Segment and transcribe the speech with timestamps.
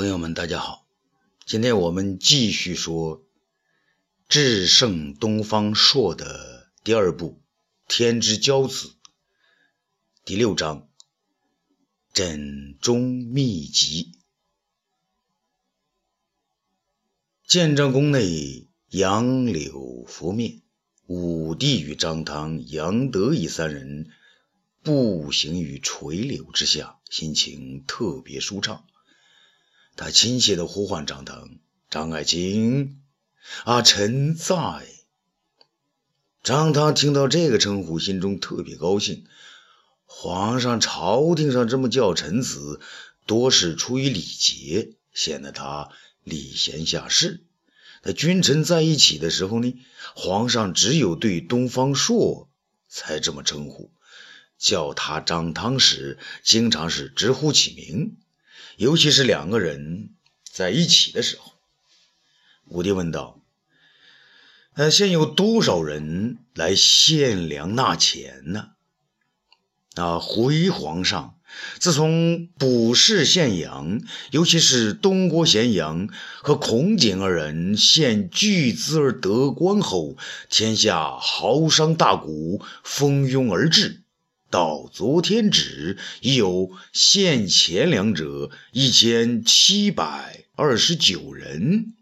[0.00, 0.86] 朋友们，大家好，
[1.44, 3.20] 今天我们继续说
[4.30, 7.42] 《至圣东方朔》的第二部
[7.94, 8.88] 《天之骄子》
[10.24, 10.80] 第六章
[12.14, 14.14] 《枕中秘籍》。
[17.46, 20.62] 建章宫内，杨柳拂面，
[21.08, 24.08] 武帝与张汤、杨得意三人
[24.82, 28.86] 步行于垂柳之下，心情特别舒畅。
[30.00, 31.50] 他亲切地呼唤张汤
[31.90, 33.02] ：“张爱卿，
[33.64, 34.56] 啊，臣在。”
[36.42, 39.26] 张汤听到这个称呼，心中特别高兴。
[40.06, 42.80] 皇上朝廷上这么叫臣子，
[43.26, 45.90] 多是出于礼节，显得他
[46.24, 47.44] 礼贤下士。
[48.02, 49.78] 那君臣在一起的时候呢，
[50.14, 52.48] 皇上只有对东方朔
[52.88, 53.92] 才这么称呼，
[54.56, 58.16] 叫他张汤时，经常是直呼其名。
[58.80, 60.14] 尤其是两个人
[60.50, 61.52] 在一起的时候，
[62.64, 63.42] 武帝问道
[64.72, 68.70] ：“呃，现有多少人来献粮纳钱呢？”
[69.96, 71.38] 啊，回皇上，
[71.78, 80.16] 自从卜氏献阳，尤其是东郭咸阳和孔景二人献巨资而得官后，
[80.48, 82.22] 天下豪商大贾
[82.82, 84.04] 蜂拥而至。
[84.50, 91.94] 到昨天止，已有现前两者一千七百二十九人。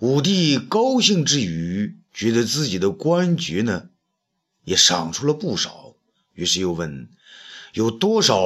[0.00, 3.90] 武帝高兴之余，觉得自己的官爵呢，
[4.64, 5.94] 也赏出了不少，
[6.32, 7.08] 于是又问：
[7.74, 8.38] 有多少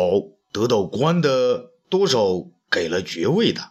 [0.53, 1.70] 得到官的？
[1.89, 3.70] 多少给了爵位的？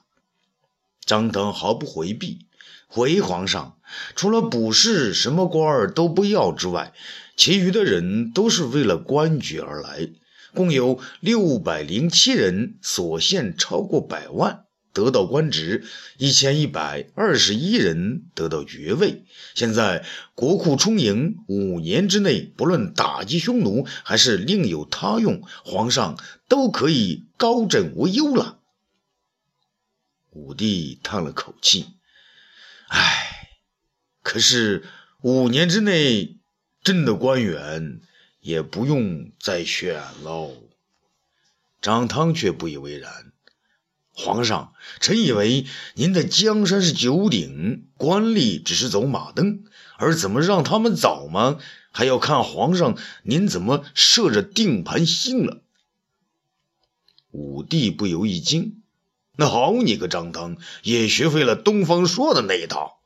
[1.05, 2.45] 张腾毫不回避，
[2.87, 3.77] 回皇上：
[4.15, 6.93] 除了卜氏什么官儿都不要之外。
[7.35, 10.09] 其余的人都是为了官爵而来，
[10.53, 15.83] 共有六百零七人，所献超过百万，得到官职；
[16.17, 19.25] 一千一百二十一人得到爵位。
[19.53, 26.17] 现在国库充盈，五年之内，不论打击匈奴还是另有他用，皇上
[26.47, 28.59] 都可以高枕无忧了。
[30.31, 31.87] 武帝叹了口气
[32.87, 33.49] ：“唉，
[34.23, 34.85] 可是
[35.21, 36.31] 五年之内……”
[36.85, 37.99] 朕的官员
[38.41, 40.51] 也不用再选喽。
[41.81, 43.33] 张汤却不以为然。
[44.13, 45.65] 皇上，臣以为
[45.95, 49.63] 您的江山是九鼎，官吏只是走马灯，
[49.97, 51.57] 而怎么让他们走吗？
[51.89, 55.63] 还要看皇上您怎么设着定盘星了。
[57.31, 58.83] 武帝不由一惊。
[59.37, 62.99] 那好你个张汤，也学会了东方朔的那一套。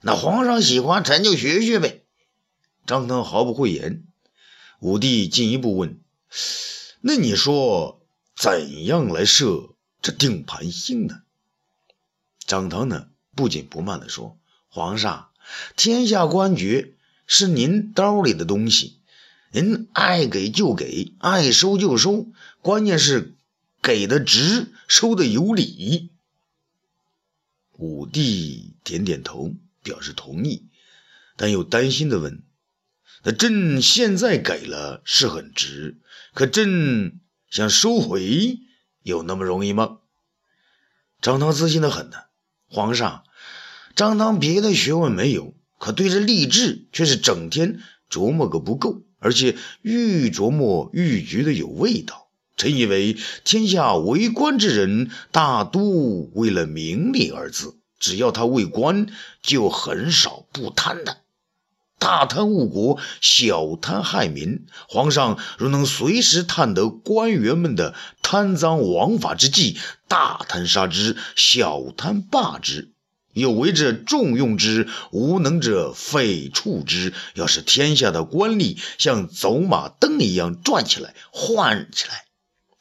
[0.00, 2.04] 那皇上喜欢，臣就学学呗。
[2.86, 4.04] 张汤毫不讳言。
[4.80, 5.98] 武帝进一步问
[7.00, 8.00] ：“那你说
[8.34, 11.22] 怎样来设这定盘星呢？”
[12.46, 14.38] 张汤呢不紧不慢地说
[14.68, 15.30] ：“皇上，
[15.76, 16.92] 天下官爵
[17.26, 18.98] 是您兜里的东西，
[19.50, 22.26] 您爱给就给，爱收就收，
[22.60, 23.34] 关键是
[23.82, 26.10] 给的值，收的有理。”
[27.78, 30.64] 武帝点点头，表示同意，
[31.36, 32.42] 但又担心地问。
[33.26, 35.96] 那朕现在给了是很值，
[36.32, 37.18] 可朕
[37.50, 38.60] 想收回，
[39.02, 39.98] 有那么容易吗？
[41.20, 42.18] 张汤自信的很呢。
[42.68, 43.24] 皇上，
[43.96, 52.28] 张汤别的学问没有，可对这吏治却是整天琢磨个不够，而且愈琢磨愈觉得有味道。
[52.56, 59.08] 臣以为天下为官之人，大都为了名利二字，只要他为官，
[59.42, 61.22] 就很少不贪的。
[61.98, 64.66] 大贪误国，小贪害民。
[64.88, 72.90] 皇上若能随时探得官员们的贪赃枉法之计，大贪杀之，小贪罢之；
[73.32, 77.14] 有为者重用之，无能者废黜之。
[77.34, 82.26] 要是天下的官吏像走马灯一样转起来、换起来，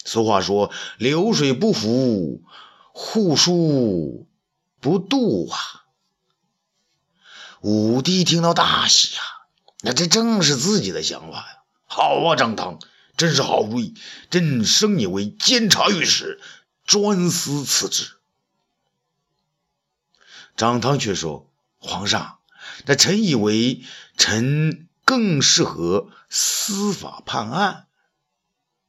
[0.03, 2.43] 俗话说：“流水不腐，
[2.91, 4.25] 户枢
[4.79, 5.57] 不蠹啊。”
[7.65, 9.23] 武帝听到大喜啊，
[9.81, 11.63] 那这正是自己的想法呀！
[11.85, 12.77] 好啊，张汤，
[13.17, 13.95] 真是好主意！
[14.29, 16.39] 朕升你为监察御史，
[16.85, 18.11] 专司此职。
[20.55, 21.49] 张汤却说
[21.81, 22.37] ：“皇上，
[22.85, 23.83] 那臣以为
[24.15, 27.87] 臣更适合司法判案。”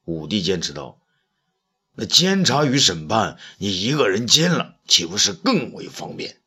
[0.05, 1.01] 武帝坚持道
[1.97, 6.39] ：“那监察与审判，你一个人兼了，岂不是更为方便？”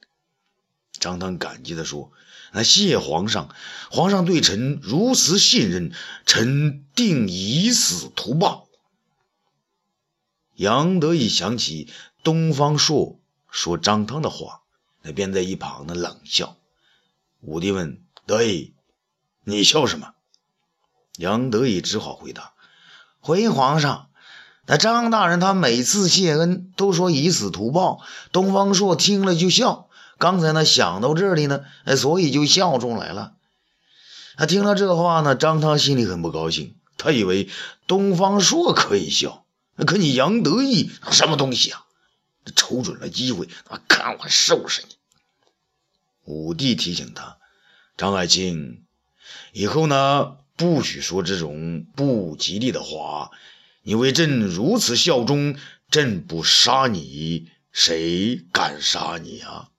[1.00, 2.12] 张汤感激地说
[2.52, 3.56] ：“那谢皇上，
[3.90, 5.92] 皇上对臣如此信任，
[6.26, 8.68] 臣定以死图报。”
[10.56, 11.90] 杨得意想起
[12.24, 13.20] 东方朔
[13.50, 14.62] 说张汤的话，
[15.02, 16.58] 那便在一旁的冷笑。
[17.40, 18.74] 武帝问德意
[19.46, 20.14] ：“你笑什么？”
[21.18, 22.54] 杨德意只好回答
[23.20, 24.08] ：“回皇上。”
[24.68, 29.89] 那张大人他每次谢恩都说以死图报，东方朔听了就笑。
[30.20, 33.34] 刚才呢想到这里呢，哎，所以就笑出来了。
[34.38, 36.76] 他听了这话呢，张汤心里很不高兴。
[36.98, 37.50] 他以为
[37.88, 39.46] 东方朔可以笑，
[39.88, 41.86] 可你杨得意什么东西啊？
[42.56, 43.48] 瞅准了机会，
[43.88, 44.96] 看我收拾你！
[46.26, 47.38] 武帝提醒他
[47.96, 48.84] ：“张爱卿，
[49.54, 53.32] 以后呢，不许说这种不吉利的话。”
[53.82, 55.58] 你为朕如此效忠，
[55.90, 59.70] 朕不杀你，谁敢杀你啊？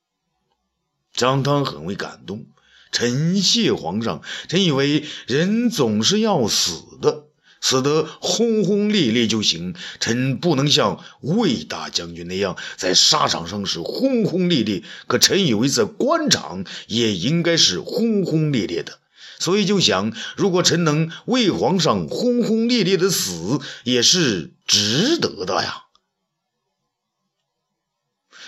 [1.15, 2.47] 张汤很为感动，
[2.93, 4.23] 臣谢皇上。
[4.49, 7.25] 臣以为人总是要死的，
[7.61, 9.75] 死得轰轰烈烈就行。
[9.99, 18.99] 臣不能像魏大将军那样在沙场上是轰轰烈烈，可臣以为在官场也应该是轰轰烈烈的。
[19.39, 25.85] 所以就想，如果臣能为皇上轰轰烈烈的死，也是值得的呀。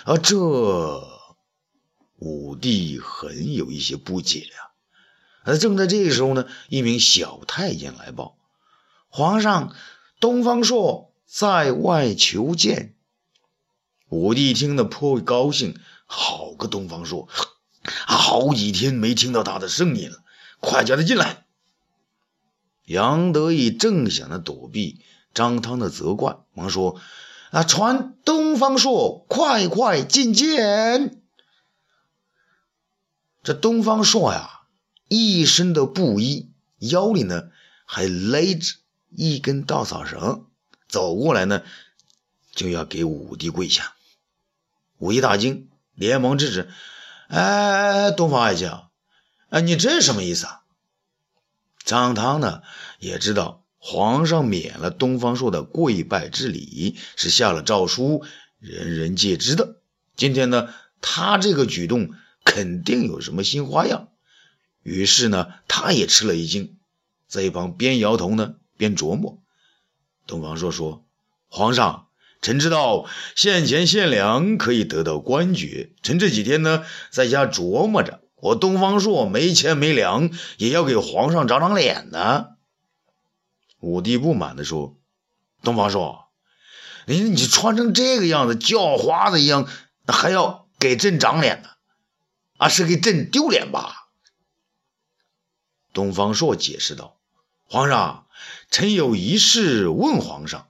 [0.03, 0.37] 啊，这
[2.23, 4.71] 武帝很有一些不解呀。
[5.43, 8.37] 而正在这个时候呢，一名小太监来报，
[9.09, 9.75] 皇上
[10.21, 12.95] 东方朔在外求见。
[14.07, 17.27] 武帝听得颇为高兴，好个东方朔，
[17.83, 20.23] 好几天没听到他的声音了。
[20.61, 21.45] 快叫他进来！
[22.85, 25.01] 杨得意正想着躲避
[25.33, 27.01] 张汤的责怪，忙说
[27.51, 31.19] ：“啊，传东方朔快快觐见。”
[33.43, 34.61] 这东方朔呀，
[35.09, 36.49] 一身的布衣，
[36.79, 37.49] 腰里呢
[37.85, 38.77] 还勒着
[39.09, 40.45] 一根稻草绳，
[40.87, 41.61] 走过来呢
[42.55, 43.93] 就要给武帝跪下。
[44.97, 46.69] 武帝大惊，连忙制止
[47.27, 48.71] ：“哎哎哎，东方爱卿。”
[49.49, 50.61] 哎，你这是什么意思啊？
[51.83, 52.61] 张汤呢
[52.99, 58.23] 也知道皇上免了东方朔的跪拜之礼，是下了诏书，
[58.59, 59.81] 人人皆知的。
[60.15, 62.11] 今天呢，他这个举动
[62.43, 64.09] 肯定有什么新花样。
[64.81, 66.77] 于是呢，他也吃了一惊，
[67.27, 69.39] 在一旁边摇头呢，边琢磨。
[70.27, 71.05] 东方朔说
[71.47, 72.07] ：“皇上，
[72.41, 73.05] 臣知道
[73.35, 82.47] 献钱献粮可以得到官爵，臣这几天呢，在家琢磨着。”我东方朔没钱没粮，也要给皇上长长脸呢。
[83.79, 84.97] 武帝不满地说
[85.63, 86.25] ：“东方朔，
[87.05, 89.65] 你你穿成这个样子，叫花子一样，
[90.05, 91.69] 那还要给朕长脸呢？
[92.63, 94.07] 啊，是给朕丢脸吧？”
[95.93, 97.17] 东方朔解释道
[97.67, 98.27] ：“皇上，
[98.71, 100.69] 臣有一事问皇上。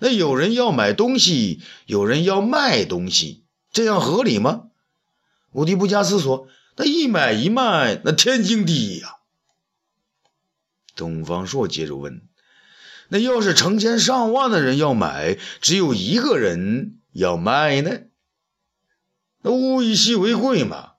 [0.00, 4.70] 那有人要买东西，有人要卖东西，这样合理吗？”
[5.52, 6.48] 武帝不加思索。
[6.76, 9.16] 那一买一卖，那天经地义呀。
[10.96, 12.22] 东方朔接着问
[13.08, 18.00] ：“那要是成千上万的人要买，只有一个人要卖呢？
[19.42, 20.89] 那物以稀为贵嘛，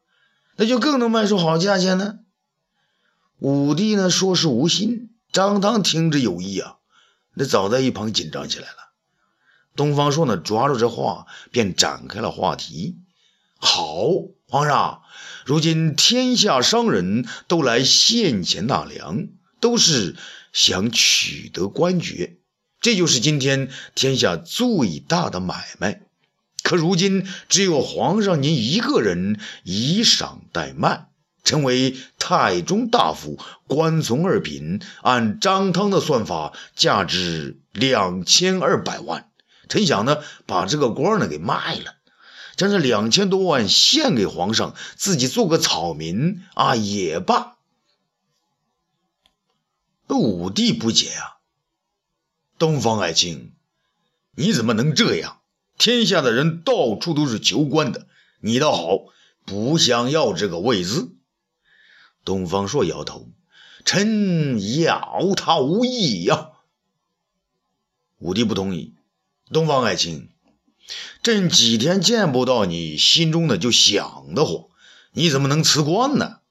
[0.61, 2.19] 那就更能卖出好价钱呢。”
[3.41, 6.75] 武帝呢说是无心，张汤听着有意啊，
[7.33, 8.75] 那早在一旁紧张起来了。
[9.75, 12.99] 东方朔呢抓住这话，便展开了话题
[13.57, 14.06] ：“好，
[14.47, 15.01] 皇上。”
[15.47, 20.15] 如今天下商人都来献钱纳粮，都是
[20.53, 22.37] 想取得官爵，
[22.80, 26.03] 这就是今天天下最大的买卖。
[26.63, 31.07] 可如今只有皇上您一个人以赏代卖，
[31.44, 39.30] 成为太中大夫，官从二品，按张汤的算法，价值两千二百万。
[39.68, 41.95] 臣想呢，把这个官呢给卖了。
[42.57, 47.56] 将这两千多万献给皇上，自己做个草民啊也罢。
[50.07, 51.39] 武帝不解啊，
[52.59, 53.53] 东方爱卿，
[54.35, 55.41] 你怎么能这样？
[55.81, 58.06] 天下的人到处都是求官的，
[58.40, 59.00] 你倒好，
[59.47, 61.09] 不想要这个位子。
[62.23, 63.28] 东方朔摇头，
[63.83, 66.50] 臣要他无益呀。
[68.19, 68.94] 武帝不同意，
[69.52, 70.30] 东方爱卿。
[71.23, 74.66] 朕几天见不到你，心中呢就想得慌。
[75.14, 76.42] 你怎么能辞官呢？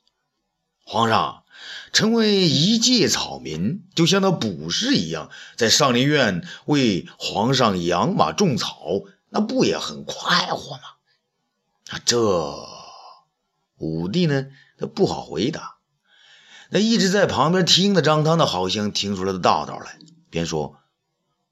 [0.83, 1.45] 皇上，
[1.93, 10.83] 成为一介草民，就像那卜士一样，在上林苑为皇上养马种草，那不也很快活吗？
[11.89, 12.69] 啊，这
[13.79, 14.47] 武帝呢，
[14.79, 15.79] 他不好回答。
[16.69, 19.99] 那一直在旁边听的张汤呢，好像听出了道道来，
[20.31, 20.79] 便说：“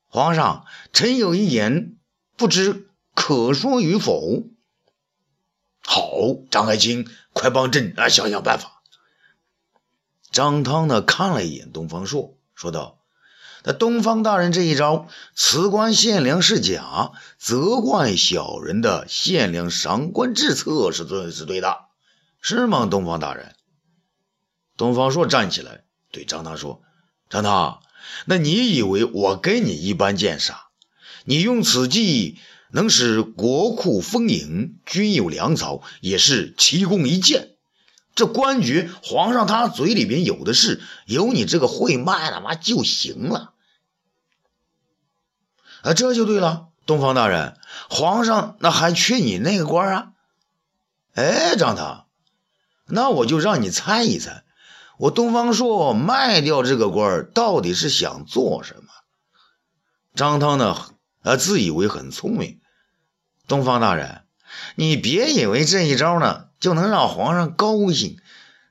[0.07, 1.97] 皇上，臣有一言。”
[2.39, 4.45] 不知可说与否？
[5.81, 6.03] 好，
[6.53, 8.81] 张爱卿，快帮朕啊想想办法。
[10.31, 12.98] 张汤呢看了一眼东方朔，说道
[13.69, 21.77] ：“那东方大人这一招，辞官献粮是假，责怪小人的献粮赏官之策是对是对的，
[22.41, 22.87] 是吗？
[22.87, 23.55] 东方大人。”
[24.79, 26.81] 东方朔站起来对张汤说
[27.29, 27.81] ：“张汤，
[28.25, 30.55] 那你以为我跟你一般见识？
[31.27, 32.39] 你用此计。”
[32.73, 37.51] 能使国库丰盈，军有粮草，也是奇功一件。
[38.15, 43.55] 这官爵皇上他嘴里边有的是，有你这个会卖的嘛就行了。
[45.83, 47.57] 啊，这就对了，东方大人，
[47.89, 50.13] 皇上那还缺你那个官啊？
[51.15, 52.07] 哎，张汤，
[52.87, 54.45] 那我就让你猜一猜，
[54.99, 58.89] 我东方朔卖掉这个官到底是想做什么？
[60.15, 60.77] 张汤呢？
[61.23, 62.61] 啊，自以为很聪明，
[63.47, 64.23] 东方大人，
[64.77, 68.19] 你别以为这一招呢就能让皇上高兴。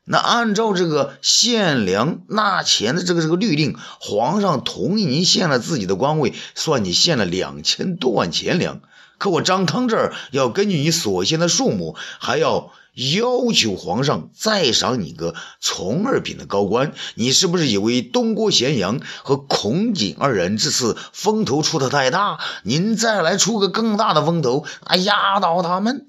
[0.08, 8.82] 那按照这个献粮纳钱的这个这个律令，皇上同意您献了自己的官位，算你献了两千多万钱粮。
[9.18, 12.72] 可我张汤这儿要根据你所献的数目，还要。
[13.14, 26.08] 要求皇上再赏你个从二品的高官，你是不是以为东郭咸阳和孔景二人这次风头出的太大，您再来出个更大的风头，啊，压倒他们？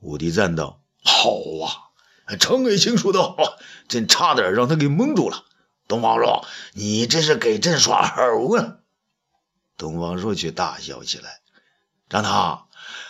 [0.00, 1.30] 武帝赞道：“好
[2.26, 3.36] 啊，程伟清说的好，
[3.88, 5.44] 朕差点让他给蒙住了。
[5.88, 6.44] 东方朔，
[6.74, 8.76] 你这是给朕耍猴啊！”
[9.78, 11.40] 东方朔却大笑起来，
[12.10, 12.64] 张汤。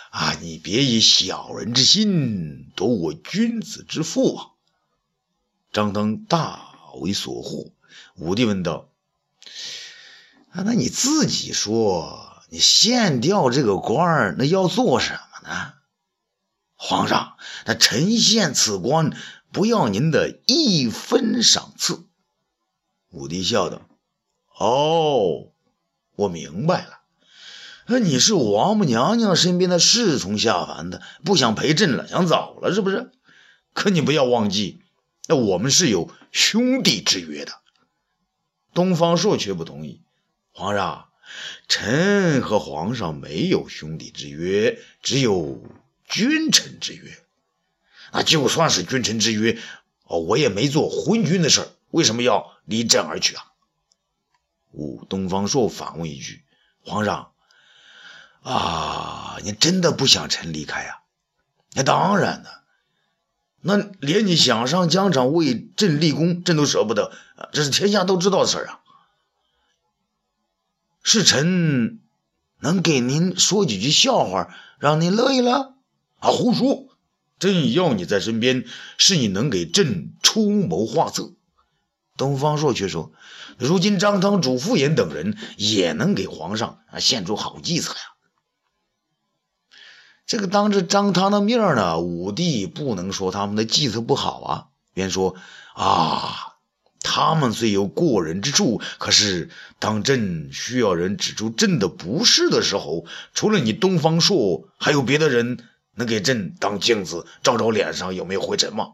[0.09, 0.33] 啊！
[0.41, 4.45] 你别以小人之心夺我君子之腹啊！
[5.71, 7.71] 张汤大为所惑。
[8.15, 8.89] 武帝问道
[10.49, 15.73] ：“啊，那你自己说，你现掉这个官儿，那要做什么呢？”
[16.77, 19.11] 皇上，那臣献此官，
[19.51, 22.05] 不要您的一分赏赐。
[23.09, 23.81] 武帝笑道
[24.57, 25.51] ：“哦，
[26.15, 26.99] 我明白了。”
[27.89, 33.11] 那你是王母娘娘身边的侍从下凡的，不想陪朕了，想走了是不是？
[33.73, 34.81] 可你不要忘记，
[35.27, 37.53] 那我们是有兄弟之约的。
[38.73, 40.01] 东方朔却不同意。
[40.51, 41.07] 皇上，
[41.67, 45.63] 臣和皇上没有兄弟之约，只有
[46.07, 47.23] 君臣之约。
[48.11, 49.59] 啊就算是君臣之约，
[50.03, 53.43] 哦，我也没做昏君的事为什么要离朕而去啊？
[54.71, 56.43] 吾东方朔反问一句：
[56.81, 57.31] 皇上。
[58.43, 61.01] 啊，你真的不想臣离开呀？
[61.73, 62.63] 那当然了，
[63.59, 67.11] 那连你想上疆场为朕立功，朕都舍不得，
[67.51, 68.79] 这是天下都知道的事啊。
[71.03, 71.99] 是臣
[72.59, 75.73] 能给您说几句笑话，让您乐一乐？
[76.19, 76.87] 啊，胡说！
[77.39, 78.65] 朕要你在身边，
[78.97, 81.33] 是你能给朕出谋划策。
[82.17, 83.11] 东方朔却说，
[83.59, 87.99] 如今张汤、主父偃等人也能给皇上啊献出好计策呀。
[90.25, 95.35] 这个当着张汤的面呢，武帝不能说他们的计策不好啊，便说
[95.75, 96.55] 啊，
[97.01, 103.05] 他们虽有过人之处，可是当朕需要人指出朕的不是的时候，
[103.35, 105.63] 除了你东方朔，还有别的人
[105.97, 108.93] 能给朕当镜子照照脸上有没有灰尘吗？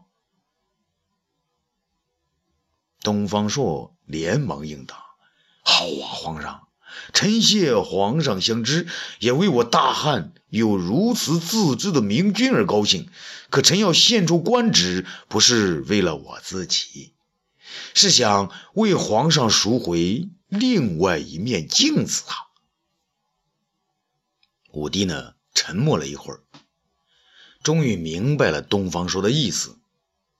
[3.02, 4.96] 东方朔连忙应答
[5.62, 6.62] ：“好啊，皇上。”
[7.12, 8.86] 臣谢皇上相知，
[9.18, 13.10] 也为我大汉有如此自知的明君而高兴。
[13.50, 17.12] 可臣要献出官职，不是为了我自己，
[17.94, 22.46] 是想为皇上赎回另外一面镜子啊！
[24.70, 26.43] 武帝呢，沉默了一会儿，
[27.64, 29.76] 终于明白了东方朔的意思。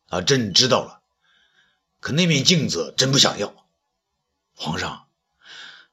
[0.06, 1.00] 啊，朕知道了。
[1.98, 3.66] 可那面镜子，朕不想要，
[4.54, 5.06] 皇上。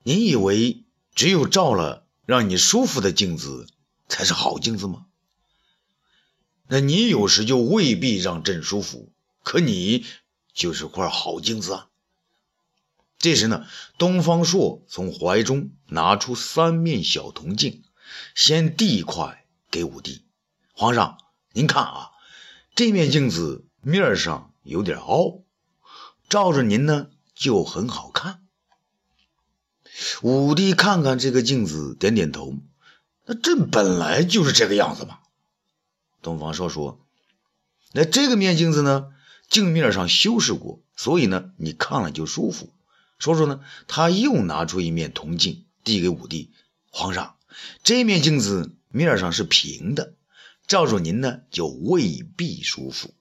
[0.03, 0.83] 你以为
[1.15, 3.67] 只有照了让你舒服的镜子
[4.07, 5.05] 才是好镜子吗？
[6.67, 9.11] 那你有时就未必让朕舒服，
[9.43, 10.05] 可你
[10.53, 11.88] 就是块好镜子啊！
[13.17, 17.83] 这时呢，东方朔从怀中拿出三面小铜镜，
[18.35, 20.25] 先递一块给武帝。
[20.81, 21.19] 皇上，
[21.53, 22.09] 您看啊，
[22.73, 25.43] 这面镜子面上有点凹，
[26.27, 28.41] 照着您呢就很好看。
[30.23, 32.55] 武帝看看这个镜子，点点头。
[33.27, 35.19] 那朕本来就是这个样子嘛。
[36.23, 37.05] 东方朔说
[37.93, 39.09] ：“那这个面镜子呢，
[39.51, 42.73] 镜面上修饰过，所以呢，你看了就舒服。”
[43.19, 46.51] 说说呢，他又拿出一面铜镜，递给武帝
[46.89, 47.35] ：“皇上，
[47.83, 50.15] 这面镜子面上是平的，
[50.71, 53.13] 照着您呢就未必舒服。”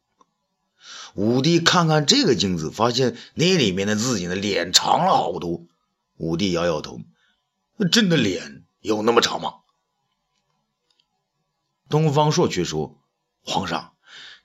[1.14, 5.64] 武帝看看这个镜子，发现那里面的自己的脸长了好多。
[6.16, 7.00] 武帝摇摇头
[7.90, 9.54] ：“朕的脸有那么长吗？”
[11.90, 13.00] 东方朔却说
[13.42, 13.94] ：“皇上，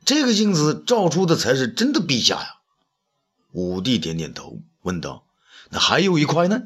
[0.06, 2.56] 这个镜子照出的才是真的陛下呀。”
[3.54, 5.28] 武帝点点头，问道
[5.70, 6.64] ：“那还有一块呢？”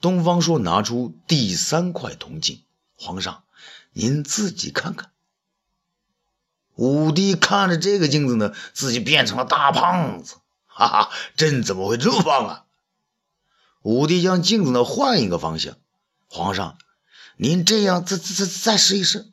[0.00, 2.62] 东方朔拿出第三块铜镜
[2.96, 3.44] ：“皇上，
[3.92, 5.10] 您自己看看。”
[6.76, 12.64] 武帝看着这个镜子呢，自己变成了大胖子，哈哈，朕怎么会这么胖啊？
[13.82, 15.76] 武帝将镜子呢换一个方向，
[16.26, 16.78] 皇上，
[17.36, 19.30] 您这样再再再再试一试。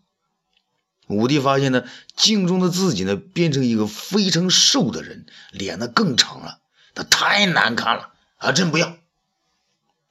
[1.07, 1.83] 武帝发现呢，
[2.15, 6.59] 镜中的自己呢变成一个非常瘦的人，脸呢更长了，
[6.93, 8.51] 他太难看了啊！
[8.51, 8.97] 朕不要。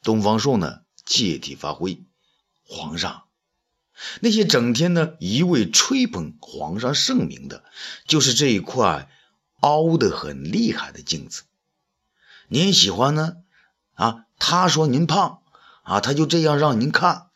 [0.02, 2.02] 东方朔呢借题发挥，
[2.66, 3.22] 皇上。
[4.20, 7.64] 那些整天呢一味吹捧皇上圣明的，
[8.06, 9.08] 就是这一块
[9.60, 11.42] 凹得很厉害的镜子。
[12.48, 13.36] 您喜欢呢？
[13.94, 15.40] 啊，他说您胖
[15.82, 17.26] 啊，他就这样让您看。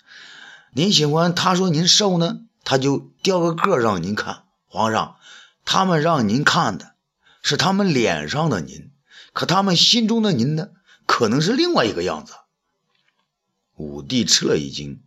[0.72, 4.44] 您喜欢他说您瘦呢，他就掉个个让您看。
[4.66, 5.16] 皇上，
[5.64, 6.94] 他们让您看的
[7.42, 8.90] 是他们脸上的您，
[9.32, 10.70] 可他们心中的您呢，
[11.06, 12.34] 可能是另外一个样子。
[13.76, 15.02] 武帝吃了一惊。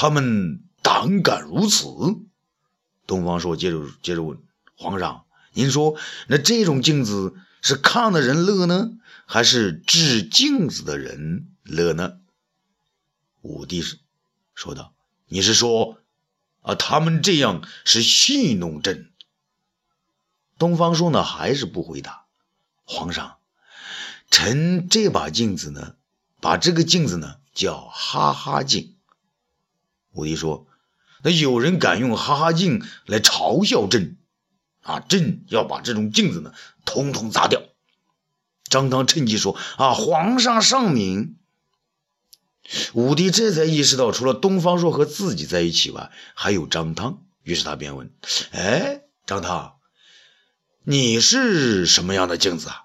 [0.00, 1.88] 他们胆敢如此？
[3.04, 4.38] 东方朔接着接着问
[4.76, 8.92] 皇上：“您说，那这种镜子是看的人乐呢，
[9.26, 12.20] 还是制镜子的人乐呢？”
[13.42, 13.98] 武帝是
[14.54, 14.94] 说道
[15.26, 15.98] ：“你是说，
[16.62, 19.10] 啊，他们这样是戏弄朕？”
[20.60, 22.26] 东方朔呢，还是不回答。
[22.84, 23.38] 皇上，
[24.30, 25.96] 臣这把镜子呢，
[26.40, 28.94] 把这个镜子呢叫哈哈镜。
[30.12, 30.66] 武帝说
[31.22, 34.16] ：“那有人敢用哈哈镜来嘲笑朕，
[34.82, 36.52] 啊，朕要把这种镜子呢，
[36.84, 37.62] 统统砸掉。”
[38.64, 41.36] 张汤趁机说：“啊，皇上圣明。”
[42.92, 47.24] 武帝这才意识到，除了东方朔和自己在一起外，还有张汤。
[47.42, 48.12] 于是他便问
[48.52, 49.76] ：“哎，张汤，
[50.82, 52.84] 你是什么样的镜子啊？”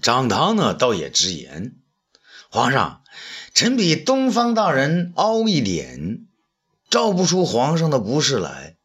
[0.00, 1.76] 张汤呢，倒也直言
[2.50, 2.99] ：“皇上。”
[3.52, 6.26] 臣比东方大人凹一点，
[6.88, 8.76] 照不出皇上的不是来，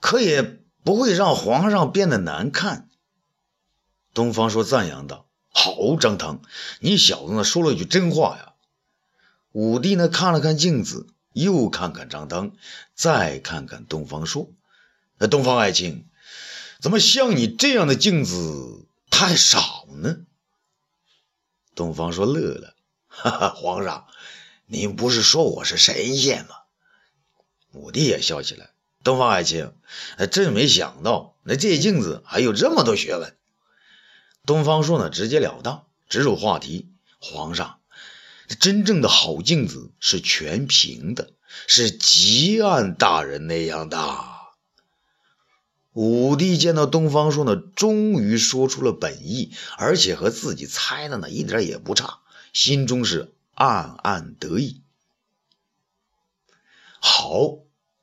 [0.00, 0.42] 可也
[0.84, 2.88] 不会让皇上变得难看。
[4.12, 6.42] 东方说赞扬道：“好，张汤，
[6.80, 8.52] 你小子呢说了句真话呀。”
[9.52, 12.52] 武帝呢看了看镜子，又看看张汤，
[12.94, 14.50] 再看看东方朔。
[15.18, 16.06] 那东方爱卿，
[16.80, 20.18] 怎么像你这样的镜子太少呢？
[21.74, 22.73] 东方朔乐了。
[23.16, 24.06] 哈哈， 皇上，
[24.66, 26.56] 您不是说我是神仙吗？
[27.72, 28.70] 武帝也笑起来。
[29.02, 29.72] 东方爱卿，
[30.30, 33.36] 真没想到，那这镜子还有这么多学问。
[34.46, 36.90] 东方朔呢，直截了当，直入话题。
[37.20, 37.78] 皇上，
[38.60, 41.32] 真正的好镜子是全平的，
[41.66, 43.98] 是吉安大人那样的。
[45.92, 52.18] 武帝见到东方朔呢，终于说出了本意，而且和自己猜的呢，一点也不差。
[52.54, 54.80] 心中是暗暗得意。
[57.00, 57.58] 好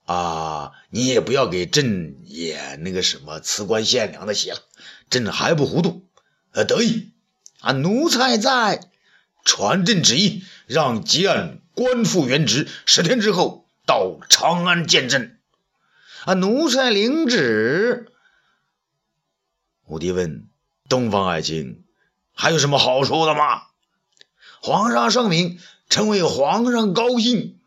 [0.06, 4.60] 啊，你也不要给朕演那个什么辞官献粮的戏了，
[5.10, 6.06] 朕还不糊涂。
[6.52, 7.14] 呃，得意
[7.62, 8.90] 啊，奴才在，
[9.46, 15.40] 传朕旨意，让吉安官复原职，十天之后到长安见朕。
[16.26, 18.12] 啊，奴才领旨。
[19.86, 20.50] 武帝问
[20.90, 21.86] 东方爱卿，
[22.34, 23.71] 还有什么好说的吗？
[24.64, 25.58] 皇上圣明，
[25.90, 27.58] 臣为皇上高兴。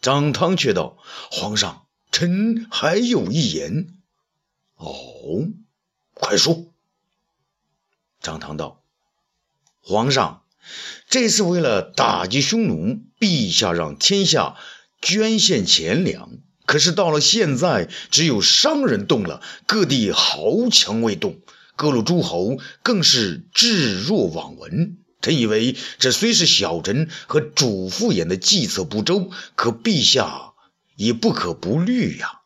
[0.00, 0.96] 张汤却道
[1.30, 3.94] ：“皇上，臣还有一言。”
[4.76, 5.46] 哦，
[6.14, 6.72] 快说。
[8.22, 8.82] 张汤道
[9.84, 10.44] ：“皇上，
[11.10, 14.56] 这次为了打击匈奴，陛下让天下
[15.02, 16.30] 捐献钱粮。
[16.64, 21.40] 可是到了现在，只有商人动了，各地豪强未动，
[21.76, 30.52] 各路诸侯更是置若罔闻。”臣以为，这虽是小臣和主父偃的计策不周，可陛下
[30.96, 32.42] 也不可不虑呀。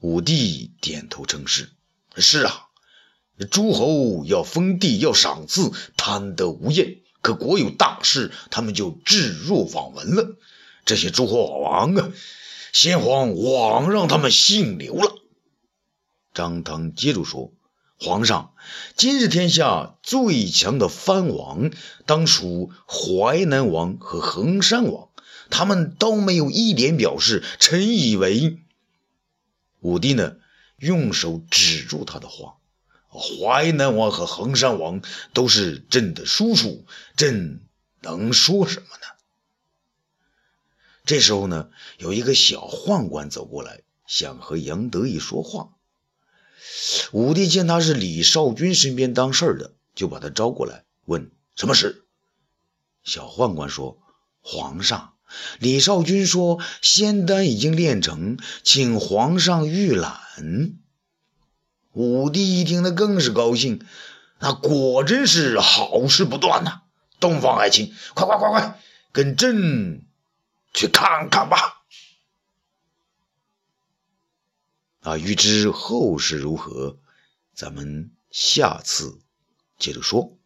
[0.00, 1.68] 武帝点头称是
[2.16, 2.68] ：“是啊，
[3.50, 7.00] 诸侯要封地，要赏赐，贪得无厌。
[7.20, 10.34] 可国有大事，他们就置若罔闻了。
[10.86, 12.10] 这些诸侯王啊，
[12.72, 15.14] 先皇枉让他们姓刘了。”
[16.32, 17.52] 张汤接着说
[18.04, 18.52] ：“皇上，
[18.96, 21.70] 今日天下最强的藩王，
[22.04, 25.10] 当属淮南王和衡山王，
[25.50, 27.44] 他们都没有一点表示。
[27.60, 28.58] 臣以为，
[29.78, 30.34] 武帝呢，
[30.78, 32.56] 用手指住他的话
[33.06, 35.00] ：“淮南王和衡山王
[35.32, 36.84] 都是朕的叔叔，
[37.16, 37.60] 朕
[38.00, 39.06] 能说什么呢？”
[41.06, 45.68] 这时候呢，有一个小宦官走过来，想和杨得意说话。
[47.12, 52.04] 武帝见他是李少君身边当事儿的，就把他招过来，问什么事。
[53.04, 53.98] 小宦官说
[54.40, 55.14] ：“皇上，
[55.58, 60.20] 李少君说仙丹已经炼成，请皇上御览。”
[61.92, 63.84] 武帝一听，那更是高兴，
[64.38, 66.82] 那果真是好事不断呐！
[67.20, 68.80] 东方爱卿，快快快快，
[69.12, 70.06] 跟朕
[70.72, 71.81] 去看看吧。
[75.02, 76.96] 啊，欲知后事如何，
[77.54, 79.18] 咱们下次
[79.76, 80.38] 接着说。